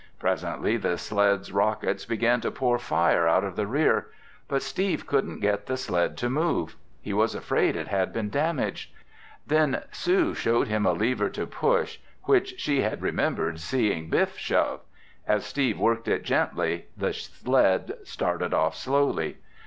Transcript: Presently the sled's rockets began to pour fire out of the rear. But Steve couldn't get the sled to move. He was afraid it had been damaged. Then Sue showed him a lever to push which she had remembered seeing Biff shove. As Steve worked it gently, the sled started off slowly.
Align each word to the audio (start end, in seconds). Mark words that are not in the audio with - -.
Presently 0.17 0.77
the 0.77 0.97
sled's 0.97 1.51
rockets 1.51 2.05
began 2.05 2.41
to 2.41 2.49
pour 2.49 2.79
fire 2.79 3.27
out 3.27 3.43
of 3.43 3.55
the 3.55 3.67
rear. 3.67 4.07
But 4.47 4.63
Steve 4.63 5.05
couldn't 5.05 5.41
get 5.41 5.67
the 5.67 5.77
sled 5.77 6.17
to 6.17 6.27
move. 6.27 6.75
He 7.03 7.13
was 7.13 7.35
afraid 7.35 7.75
it 7.75 7.87
had 7.87 8.11
been 8.11 8.31
damaged. 8.31 8.91
Then 9.45 9.83
Sue 9.91 10.33
showed 10.33 10.67
him 10.67 10.87
a 10.87 10.93
lever 10.93 11.29
to 11.29 11.45
push 11.45 11.99
which 12.23 12.59
she 12.59 12.81
had 12.81 13.03
remembered 13.03 13.59
seeing 13.59 14.09
Biff 14.09 14.39
shove. 14.39 14.79
As 15.27 15.45
Steve 15.45 15.77
worked 15.77 16.07
it 16.07 16.23
gently, 16.23 16.87
the 16.97 17.13
sled 17.13 17.93
started 18.03 18.55
off 18.55 18.75
slowly. 18.75 19.37